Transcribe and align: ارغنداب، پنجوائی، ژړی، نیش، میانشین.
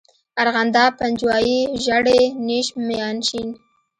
ارغنداب، 0.43 0.91
پنجوائی، 0.99 1.57
ژړی، 1.83 2.21
نیش، 2.47 2.67
میانشین. 2.87 3.49